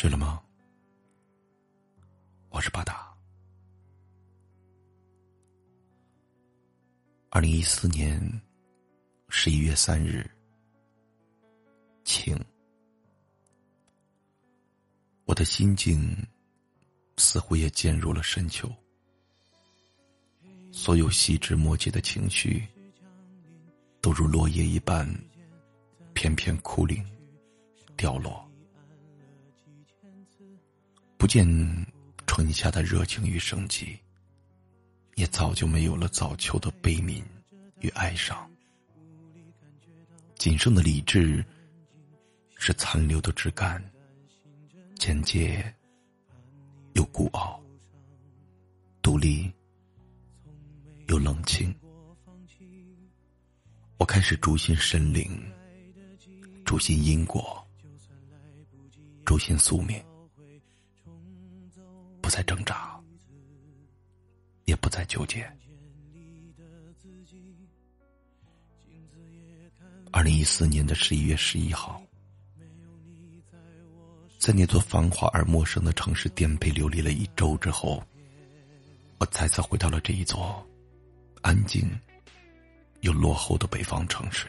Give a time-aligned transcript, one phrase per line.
[0.00, 0.42] 睡了吗？
[2.48, 3.14] 我是巴达。
[7.28, 8.18] 二零一四年
[9.28, 10.26] 十一月三日，
[12.02, 12.34] 晴。
[15.26, 16.16] 我的心境
[17.18, 18.72] 似乎也渐入了深秋，
[20.72, 22.66] 所有细枝末节的情绪
[24.00, 25.06] 都如落叶一般，
[26.14, 27.04] 片片枯零，
[27.98, 28.49] 掉落。
[31.20, 31.46] 不见
[32.26, 33.94] 春夏的热情与生机，
[35.16, 37.22] 也早就没有了早秋的悲悯
[37.80, 38.50] 与哀伤。
[40.36, 41.44] 仅剩的理智，
[42.56, 43.84] 是残留的枝干，
[44.98, 45.62] 简洁
[46.94, 47.62] 又孤傲，
[49.02, 49.52] 独立
[51.08, 51.72] 又冷清。
[53.98, 55.38] 我开始逐心神灵，
[56.64, 57.62] 逐心因果，
[59.26, 60.02] 逐心宿命。
[62.20, 63.00] 不再挣扎，
[64.64, 65.50] 也不再纠结。
[70.12, 72.02] 二零一四年的十一月十一号，
[74.38, 78.02] 在那座繁华而陌生的城市颠沛流离了一周之后，
[79.18, 80.66] 我再次回到了这一座
[81.42, 81.88] 安静
[83.02, 84.46] 又落后的北方城市。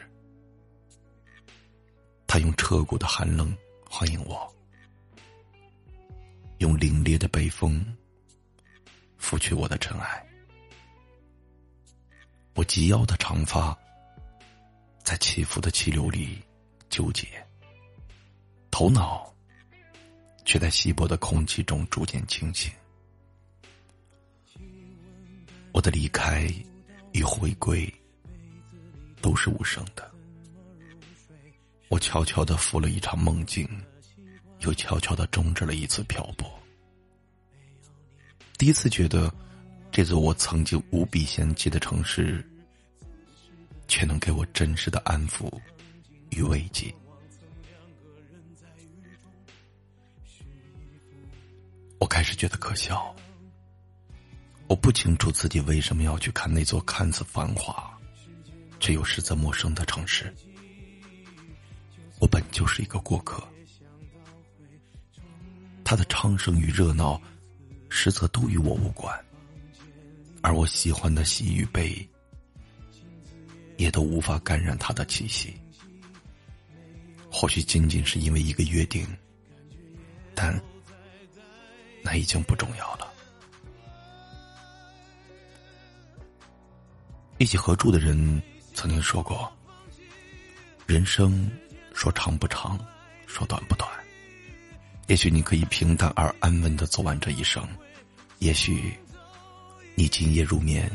[2.26, 3.56] 他用彻骨的寒冷
[3.88, 4.52] 欢迎我。
[6.62, 7.84] 用凛冽的北风
[9.18, 10.24] 拂去我的尘埃，
[12.54, 13.76] 我及腰的长发
[15.02, 16.40] 在起伏的气流里
[16.88, 17.26] 纠结，
[18.70, 19.34] 头脑
[20.44, 22.70] 却在稀薄的空气中逐渐清醒。
[25.72, 26.48] 我的离开
[27.10, 27.92] 与回归
[29.20, 30.08] 都是无声的，
[31.88, 33.68] 我悄悄的赴了一场梦境。
[34.60, 36.61] 又悄悄的终止了一次漂泊。
[38.62, 39.28] 第一次觉得，
[39.90, 42.48] 这座我曾经无比嫌弃的城市，
[43.88, 45.50] 却能给我真实的安抚
[46.30, 46.94] 与慰藉。
[51.98, 53.12] 我开始觉得可笑。
[54.68, 57.92] 我不清楚自己为什么要去看那座看似繁华，
[58.78, 60.32] 却又实则陌生的城市。
[62.20, 63.42] 我本就是一个过客。
[65.82, 67.20] 他的昌盛与热闹，
[67.94, 69.14] 实则都与我无关，
[70.40, 72.08] 而我喜欢的喜与悲，
[73.76, 75.54] 也都无法感染他的气息。
[77.30, 79.06] 或许仅仅是因为一个约定，
[80.34, 80.58] 但
[82.02, 83.12] 那已经不重要了。
[87.36, 88.42] 一起合住的人
[88.72, 89.52] 曾经说过
[90.88, 91.48] ：“人生
[91.92, 92.82] 说长不长，
[93.26, 93.88] 说短不短。”
[95.12, 97.62] 也许你可以平淡而安稳的走完这一生，
[98.38, 98.94] 也许
[99.94, 100.90] 你今夜入眠，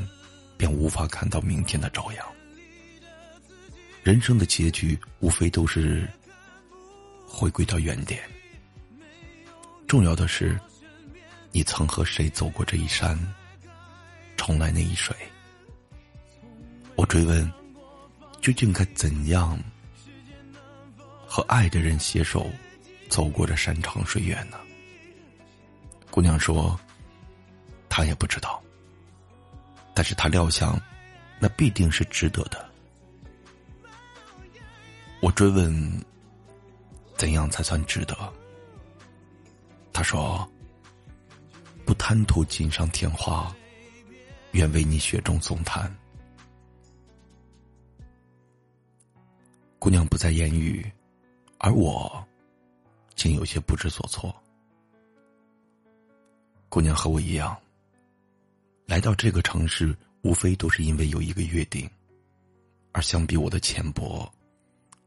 [0.57, 2.25] 便无法看到明天的朝阳。
[4.01, 6.09] 人生的结局无非都是
[7.27, 8.19] 回归到原点。
[9.85, 10.59] 重要的是，
[11.51, 13.15] 你曾和谁走过这一山，
[14.35, 15.15] 重来那一水。
[16.95, 17.47] 我追问，
[18.41, 19.59] 究竟该怎样
[21.27, 22.49] 和爱的人携手？
[23.09, 24.57] 走过这山长水远呢？
[26.11, 26.79] 姑娘说
[27.89, 28.61] ：“她也不知道，
[29.93, 30.81] 但是她料想，
[31.39, 32.67] 那必定是值得的。”
[35.21, 36.05] 我追问
[37.17, 38.15] ：“怎样才算值得？”
[39.91, 40.47] 他说
[41.85, 43.51] ：“不贪图锦上添花，
[44.51, 45.91] 愿为你雪中送炭。”
[49.79, 50.85] 姑娘不再言语，
[51.57, 52.23] 而我。
[53.17, 54.33] 竟有些不知所措。
[56.69, 57.57] 姑娘和我一样，
[58.85, 61.89] 来到这个城市，无非都是因为有一个约定，
[62.91, 64.31] 而相比我的浅薄，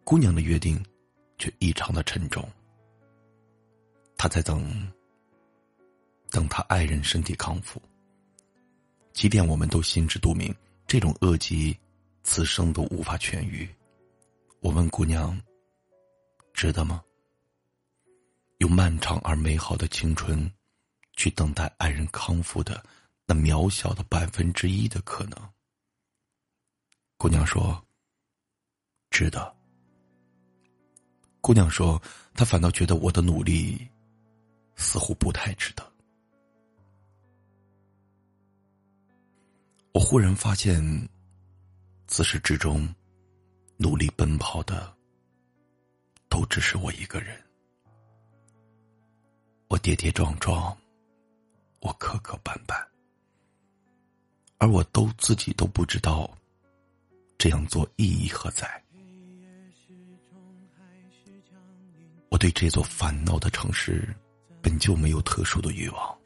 [0.04, 0.84] 姑娘的约定
[1.38, 2.46] 却异常的沉重。
[4.16, 4.92] 她在等，
[6.30, 7.80] 等她爱人身体康复。
[9.12, 10.54] 即便我们都心知肚明，
[10.86, 11.76] 这种恶疾，
[12.24, 13.68] 此生都无法痊愈。
[14.60, 15.40] 我问姑娘
[16.52, 17.02] ：“值得吗？”
[18.60, 20.52] 用漫长而美好的青春，
[21.14, 22.84] 去等待爱人康复的
[23.24, 25.50] 那渺小的百分之一的可能。
[27.16, 27.82] 姑娘说
[29.08, 29.56] ：“值得。”
[31.40, 32.00] 姑娘说
[32.34, 33.88] ：“她反倒觉得我的努力
[34.76, 35.82] 似乎不太值得。”
[39.94, 41.08] 我忽然发现，
[42.06, 42.94] 自始至终，
[43.78, 44.94] 努力奔跑的
[46.28, 47.42] 都只是我一个人。
[49.70, 50.76] 我跌跌撞撞，
[51.78, 52.84] 我磕磕绊绊，
[54.58, 56.28] 而我都自己都不知道
[57.38, 58.69] 这样做意义何在。
[62.31, 64.12] 我对这座烦恼的城市
[64.61, 66.19] 本就没有特殊的欲望，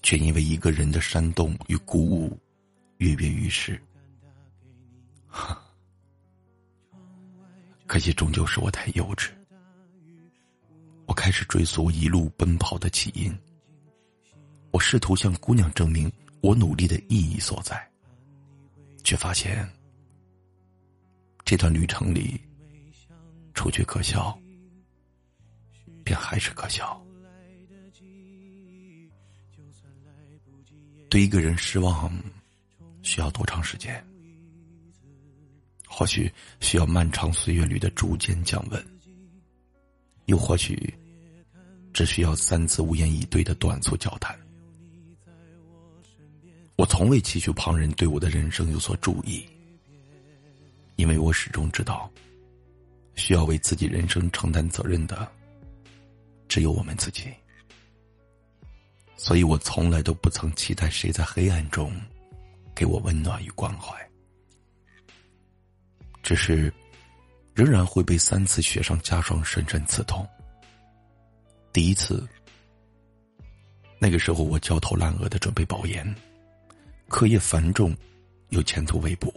[0.00, 2.38] 却因为一个人的煽动与鼓舞，
[2.98, 3.82] 跃跃欲试。
[7.88, 9.32] 可惜，终究是我太幼稚。
[11.06, 13.36] 我开始追溯一路奔跑的起因。
[14.70, 16.10] 我试图向姑娘证明
[16.40, 17.88] 我努力的意义所在，
[19.04, 19.68] 却发现
[21.44, 22.40] 这段旅程里，
[23.54, 24.36] 除去可笑，
[26.02, 27.00] 便还是可笑。
[31.08, 32.12] 对一个人失望，
[33.02, 34.04] 需要多长时间？
[35.86, 38.93] 或许需要漫长岁月里的逐渐降温，
[40.26, 40.92] 又或许
[41.92, 44.38] 只需要三次无言以对的短促交谈。
[46.76, 49.46] 我从未祈求旁人对我的人生有所注意，
[50.96, 52.10] 因为我始终知道，
[53.14, 55.30] 需要为自己人生承担责任的
[56.48, 57.32] 只有我们自己。
[59.16, 61.92] 所以我从来都不曾期待谁在黑暗中
[62.74, 63.94] 给我温暖与关怀。
[66.24, 66.72] 只是，
[67.54, 70.28] 仍然会被三次雪上加霜深深刺痛。
[71.72, 72.26] 第一次，
[74.00, 76.14] 那个时候我焦头烂额的准备保研，
[77.08, 77.96] 课业繁重，
[78.48, 79.32] 又前途未卜。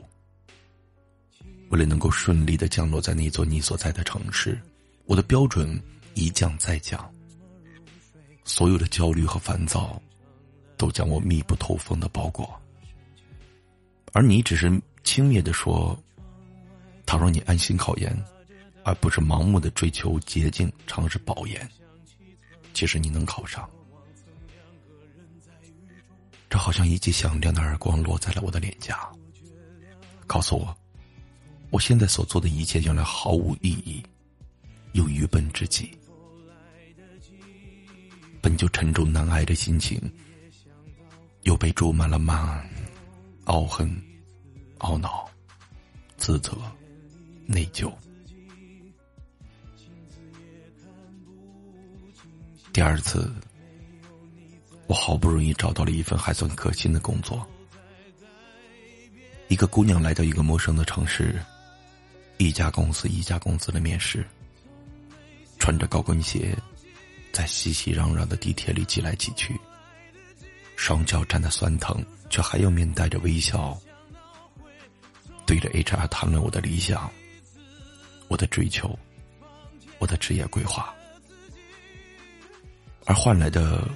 [1.70, 4.60] 为了能够顺利的降落在那座你所在的城市，
[5.06, 5.80] 我的标准
[6.16, 7.14] 一降再降。
[8.44, 10.02] 所有的焦虑和烦躁，
[10.76, 12.60] 都将我密不透风的包裹。
[14.14, 15.96] 而你只是轻蔑的说。
[17.08, 18.16] 倘若你安心考研，
[18.84, 21.68] 而不是盲目的追求捷径、尝试保研，
[22.74, 23.68] 其实你能考上。
[26.50, 29.10] 这好像一记响亮的耳光落在了我的脸颊，
[30.28, 30.78] 告诉我，
[31.70, 34.04] 我现在所做的一切原来毫无意义，
[34.92, 35.98] 又愚笨至极。
[38.42, 40.00] 本就沉重难挨的心情，
[41.44, 42.70] 又被注满了满
[43.46, 43.90] 懊恨、
[44.80, 45.30] 懊恼、
[46.18, 46.52] 自责。
[47.48, 47.92] 内疚。
[52.74, 53.34] 第二次，
[54.86, 57.44] 我好不容易找到了一份还算可心的工作。
[59.48, 61.42] 一个姑娘来到一个陌生的城市，
[62.38, 64.24] 一家公司一家公司的面试，
[65.58, 66.56] 穿着高跟鞋，
[67.32, 69.58] 在熙熙攘攘的地铁里挤来挤去，
[70.76, 73.76] 双脚站得酸疼，却还要面带着微笑，
[75.46, 77.10] 对着 HR 谈论我的理想。
[78.28, 78.98] 我的追求，
[80.00, 80.94] 我的职业规划，
[83.06, 83.88] 而换来的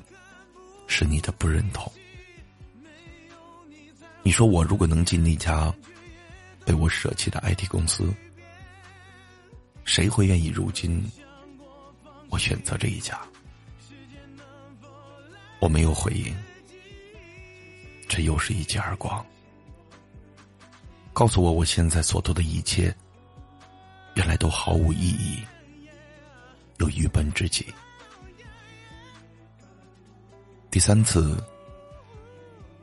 [0.88, 1.92] 是你的不认同。
[4.24, 5.74] 你说我如果能进那家
[6.64, 8.14] 被我舍弃的 IT 公司，
[9.84, 10.48] 谁会愿意？
[10.48, 11.04] 如今
[12.30, 13.20] 我选择这一家，
[15.60, 16.36] 我没有回应，
[18.08, 19.26] 这又是一记耳光，
[21.14, 22.96] 告诉我我现在所做的一切。
[24.16, 25.44] 原来都毫无意义，
[26.80, 27.66] 又愚笨至极。
[30.70, 31.42] 第三次，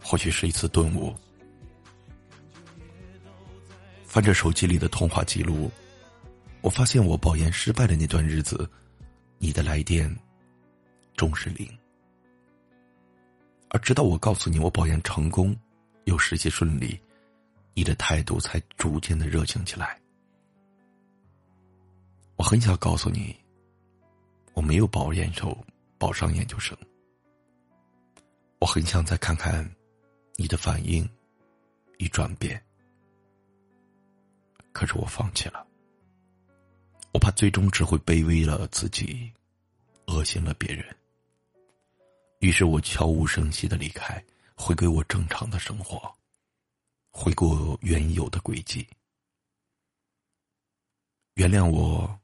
[0.03, 1.15] 或许是一次顿悟。
[4.05, 5.71] 翻着手机里的通话记录，
[6.61, 8.69] 我发现我保研失败的那段日子，
[9.39, 10.15] 你的来电
[11.15, 11.69] 终是零。
[13.71, 15.55] 而直到我告诉你我保研成功，
[16.05, 16.99] 又实习顺利，
[17.75, 19.99] 你的态度才逐渐的热情起来。
[22.39, 23.37] 我很想告诉你，
[24.55, 25.55] 我没有保研究
[25.99, 26.79] 保上研究生。
[28.61, 29.69] 我很想再看看
[30.37, 31.07] 你的反应
[31.99, 32.65] 与转变，
[34.73, 35.67] 可是我放弃了。
[37.13, 39.33] 我怕最终只会卑微了自己，
[40.07, 40.97] 恶心了别人。
[42.39, 46.15] 于是我悄无声息的离开，回归我正常的生活，
[47.11, 48.87] 回过原有的轨迹。
[51.35, 52.17] 原谅我。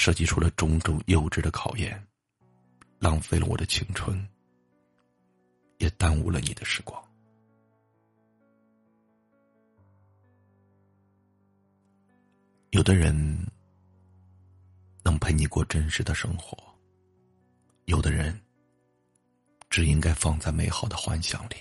[0.00, 2.02] 设计出了种种幼稚的考验，
[2.98, 4.26] 浪费了我的青春，
[5.76, 6.98] 也耽误了你的时光。
[12.70, 13.12] 有的人
[15.02, 16.56] 能陪你过真实的生活，
[17.84, 18.40] 有的人
[19.68, 21.56] 只应该放在美好的幻想里，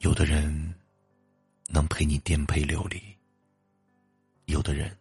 [0.00, 0.74] 有的人
[1.68, 3.00] 能陪你颠沛流离，
[4.46, 4.99] 有的人。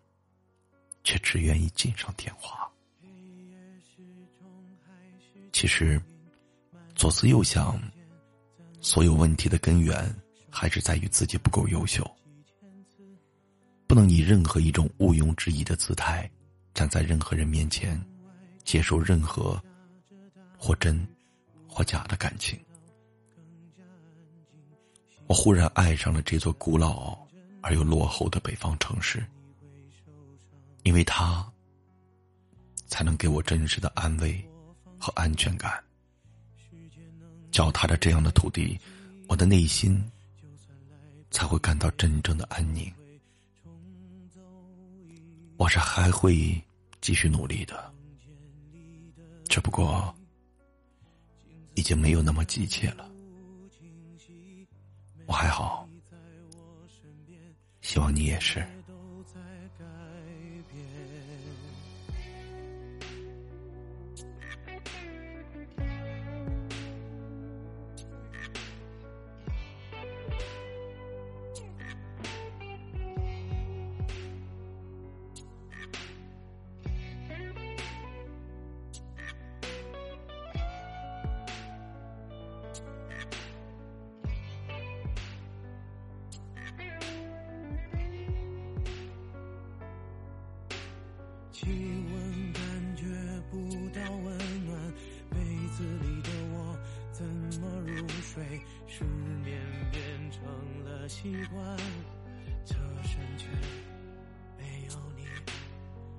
[1.09, 2.69] 却只愿意锦上添花。
[5.51, 5.99] 其实，
[6.93, 7.81] 左思右想，
[8.79, 10.15] 所有问题的根源
[10.51, 12.07] 还是在于自己不够优秀，
[13.87, 16.29] 不能以任何一种毋庸置疑的姿态，
[16.75, 17.99] 站在任何人面前，
[18.63, 19.59] 接受任何
[20.59, 21.07] 或真
[21.67, 22.59] 或假的感情。
[25.25, 27.17] 我忽然爱上了这座古老
[27.63, 29.25] 而又落后的北方城市，
[30.83, 31.45] 因为他
[32.87, 34.43] 才能给我真实的安慰。
[35.01, 35.81] 和安全感，
[37.51, 38.77] 脚踏着这样的土地，
[39.29, 39.97] 我的内心
[41.31, 42.93] 才会感到真正的安宁。
[45.55, 46.61] 我是还会
[46.99, 47.89] 继续努力的，
[49.47, 50.13] 只不过
[51.75, 53.09] 已经没有那么急切了。
[55.27, 55.87] 我还好，
[57.79, 58.67] 希望你也是。
[91.59, 92.61] 气温感
[92.95, 93.03] 觉
[93.51, 93.57] 不
[93.89, 94.93] 到温暖，
[95.29, 95.37] 被
[95.75, 96.77] 子里的我
[97.11, 97.25] 怎
[97.59, 98.41] 么入睡？
[98.87, 99.03] 失
[99.43, 99.59] 眠
[99.91, 100.01] 变
[100.31, 100.41] 成
[100.85, 101.77] 了习惯，
[102.63, 103.47] 侧身却
[104.57, 105.25] 没有你。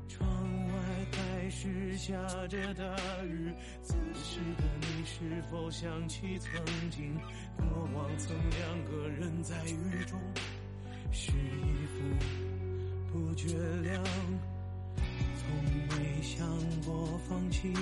[0.09, 0.29] 窗
[0.67, 0.75] 外
[1.11, 2.13] 开始下
[2.49, 3.51] 着大雨，
[3.83, 6.53] 此时的你是否想起曾
[6.91, 7.15] 经
[7.57, 8.11] 过往？
[8.19, 10.21] 曾两个人在雨中，
[11.11, 14.05] 是一副不觉凉。
[15.51, 16.47] 从没想
[16.85, 17.73] 过放弃，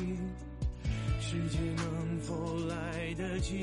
[1.21, 3.61] 世界能否来得及？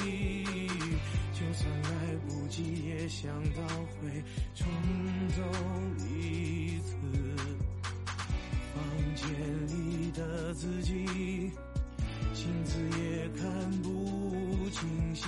[1.33, 1.89] 就算来
[2.27, 4.67] 不及，也想到会重
[5.35, 5.41] 走
[6.07, 6.95] 一次。
[8.75, 8.75] 房
[9.15, 9.27] 间
[9.67, 11.05] 里的自己，
[12.33, 15.25] 镜子也看不清晰。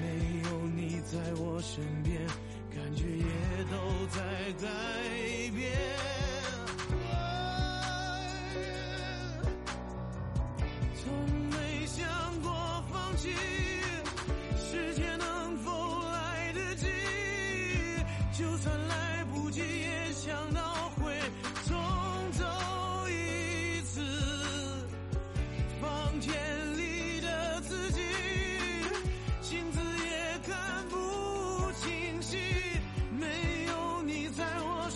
[0.00, 0.02] 没
[0.44, 2.20] 有你在我身边，
[2.70, 6.17] 感觉也都在改变。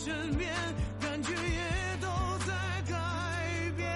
[0.05, 0.53] 身边
[1.01, 2.09] 感觉也都
[2.45, 2.53] 在
[2.91, 3.89] 改变。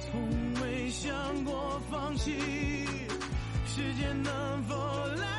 [0.00, 2.32] 从未想过放弃
[3.66, 4.74] 时间能否
[5.16, 5.37] 来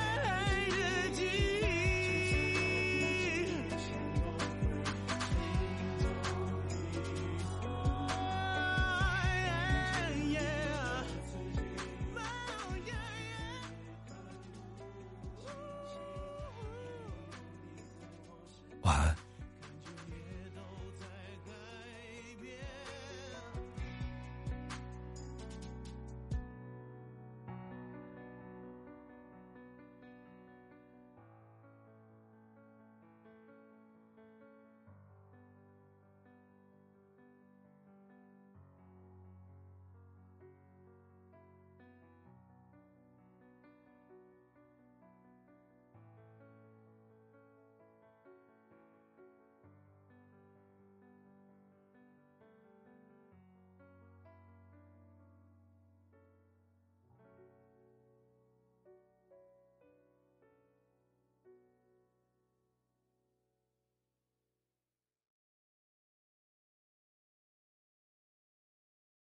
[18.81, 19.28] 晚安。